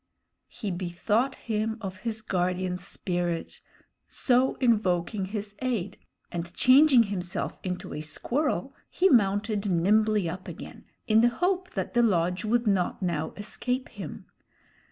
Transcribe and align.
He 0.47 0.71
bethought 0.71 1.35
him 1.35 1.77
of 1.79 1.99
his 1.99 2.23
guardian 2.23 2.79
spirit, 2.79 3.61
so 4.07 4.55
invoking 4.55 5.25
his 5.25 5.55
aid 5.61 5.99
and 6.31 6.51
changing 6.55 7.03
himself 7.03 7.55
into 7.61 7.93
a 7.93 8.01
squirrel, 8.01 8.73
he 8.89 9.09
mounted 9.09 9.69
nimbly 9.69 10.27
up 10.27 10.47
again, 10.47 10.85
in 11.05 11.21
the 11.21 11.29
hope 11.29 11.69
that 11.75 11.93
the 11.93 12.01
lodge 12.01 12.43
would 12.43 12.65
not 12.65 13.03
now 13.03 13.33
escape 13.37 13.89
him. 13.89 14.25